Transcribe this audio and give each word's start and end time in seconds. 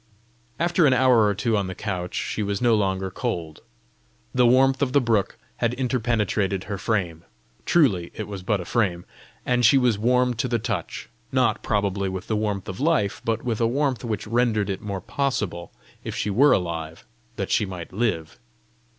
After 0.59 0.87
an 0.87 0.93
hour 0.93 1.27
or 1.27 1.35
two 1.35 1.55
on 1.55 1.67
the 1.67 1.75
couch, 1.75 2.15
she 2.15 2.41
was 2.41 2.59
no 2.59 2.73
longer 2.73 3.11
cold. 3.11 3.59
The 4.33 4.47
warmth 4.47 4.81
of 4.81 4.93
the 4.93 4.99
brook 4.99 5.37
had 5.57 5.75
interpenetrated 5.75 6.63
her 6.63 6.79
frame 6.79 7.23
truly 7.67 8.09
it 8.15 8.27
was 8.27 8.41
but 8.41 8.59
a 8.59 8.65
frame! 8.65 9.05
and 9.45 9.63
she 9.63 9.77
was 9.77 9.99
warm 9.99 10.33
to 10.37 10.47
the 10.47 10.57
touch; 10.57 11.07
not, 11.31 11.61
probably, 11.61 12.09
with 12.09 12.25
the 12.25 12.35
warmth 12.35 12.67
of 12.67 12.79
life, 12.79 13.21
but 13.23 13.43
with 13.43 13.61
a 13.61 13.67
warmth 13.67 14.03
which 14.03 14.25
rendered 14.25 14.71
it 14.71 14.81
more 14.81 15.01
possible, 15.01 15.71
if 16.03 16.15
she 16.15 16.31
were 16.31 16.51
alive, 16.51 17.05
that 17.35 17.51
she 17.51 17.67
might 17.67 17.93
live. 17.93 18.39